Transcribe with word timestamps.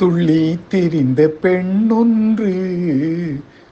துள்ளி 0.00 0.58
திரிந்த 0.68 1.32
பெண்ணொன்று 1.42 2.52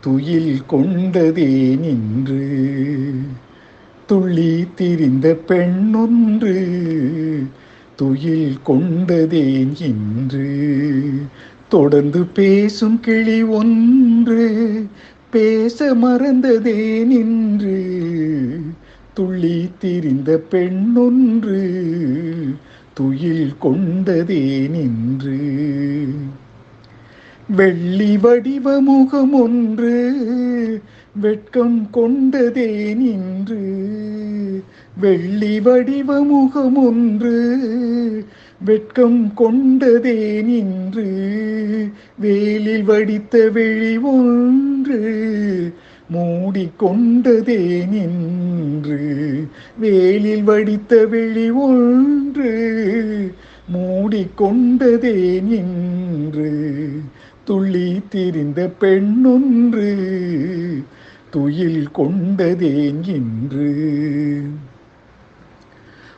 துயில் 0.00 0.60
கொண்டதே 0.66 1.76
நின்று. 1.76 2.66
துள்ளி 4.06 4.66
திரிந்த 4.74 5.38
பெண்ணொன்று 5.48 6.66
துயில் 7.96 8.56
கொண்டதேன் 8.62 9.74
இன்று 9.80 10.48
தொடர்ந்து 11.68 12.26
பேசும் 12.26 13.00
கிளி 13.00 13.42
ஒன்று 13.42 14.86
பேச 15.30 15.94
மறந்ததே 15.94 17.04
நின்று. 17.04 17.84
துள்ளி 19.14 19.70
திரிந்த 19.78 20.42
பெண்ணொன்று 20.50 21.74
துயில் 22.94 23.52
கொண்டதே 23.58 24.68
நின்று. 24.68 25.38
வெள்ளி 27.56 28.16
வடிவ 28.16 28.80
முகம் 28.80 29.32
ஒன்று 29.32 30.20
வெட்கம் 31.16 31.90
கொண்டதே 31.90 32.94
நின்று. 32.94 34.62
வெள்ளி 35.00 35.60
வடிவ 35.60 36.24
முகம் 36.24 36.76
ஒன்று 36.76 37.58
வெட்கம் 38.64 39.34
கொண்டதே 39.34 40.42
நின்று. 40.42 41.28
வேலில் 42.20 42.84
வடித்த 42.84 43.48
வெளி 43.48 43.96
ஒன்று 43.96 45.49
மூடிக்கொண்டதே 46.10 47.60
நின்று 47.86 48.98
வேலில் 49.80 50.44
வடித்த 50.44 50.92
வெளி 51.06 51.46
ஒன்று 51.60 52.52
மூடிக்கொண்டதே 53.72 55.16
நின்று 55.40 56.50
துள்ளி 57.44 57.90
திரிந்த 58.08 58.60
பெண்ணொன்று 58.80 59.88
துயில் 61.30 61.84
கொண்டதேன் 61.92 63.02
என்று 63.10 63.70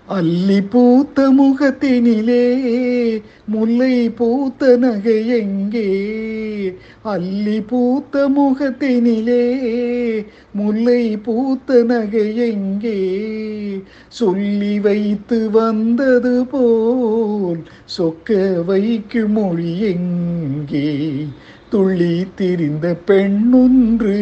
அல்லி 0.09 0.63
பூத்த 0.63 1.31
முகத்தினிலே 1.31 2.45
முல்லை 3.45 4.09
பூத்த 4.11 4.77
நகை 4.77 5.29
எங்கே? 5.29 5.89
அல்லி 7.03 7.61
பூத்த 7.61 8.29
முகத்தினிலே 8.29 9.45
முல்லை 10.53 11.17
பூத்த 11.17 11.83
நகை 11.83 12.37
எங்கே? 12.37 12.99
சொல்லி 14.09 14.79
வைத்து 14.79 15.51
வந்தது 15.51 16.47
போல் 16.47 17.63
சொக்க 17.99 18.65
வைக்கும் 18.65 19.33
மொழி 19.33 19.81
எங்கே? 19.81 21.27
துள்ளி 21.71 22.27
திரிந்த 22.35 22.97
பெண்ணொன்று 23.07 24.19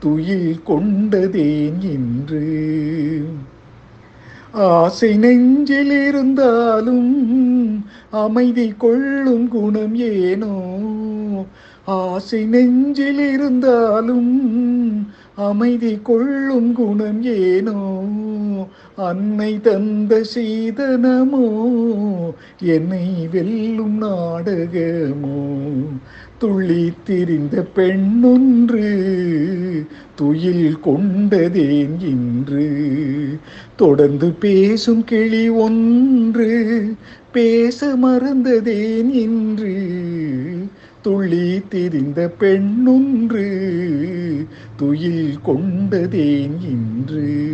துயில் 0.00 0.62
கொண்டதேன் 0.62 1.80
என்று 1.80 2.46
ஆசை 4.52 5.16
நெஞ்சில் 5.16 6.08
இருந்தாலும் 6.08 7.12
அமைதி 8.10 8.74
கொள்ளும் 8.78 9.48
குணம் 9.48 9.94
ஏனோ? 9.94 10.56
ஆசை 11.84 12.44
நெஞ்சில் 12.44 13.18
இருந்தாலும் 13.18 14.60
அமைதி 15.34 15.98
கொள்ளும் 16.02 16.72
குணம் 16.72 17.22
ஏனோ? 17.22 17.96
அன்னை 18.96 19.60
தந்த 19.60 20.22
சீதனமோ 20.34 21.46
என்னை 22.60 23.28
வெல்லும் 23.32 24.02
நாடகமோ? 24.02 25.58
துள்ளி 26.38 26.92
திரிந்த 27.04 27.66
பெண்ணொன்று 27.76 29.06
துயில் 30.14 30.80
கொண்டதேன் 30.80 32.00
இன்று. 32.00 32.88
தொடர்ந்து 33.76 34.32
பேசும் 34.32 35.04
கிளி 35.04 35.48
ஒன்று 35.48 36.94
பேச 37.32 37.96
மறந்ததேன் 38.02 39.10
இன்று. 39.10 39.88
துள்ளி 41.02 41.62
திரிந்த 41.68 42.34
பெண்ணொன்று 42.40 43.66
துயில் 44.76 45.38
கொண்டதேன் 45.42 46.60
இன்று. 46.60 47.46